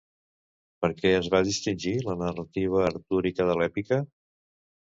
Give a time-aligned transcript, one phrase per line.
[0.85, 4.05] Per què es va distingir la narrativa artúrica de l'èpica?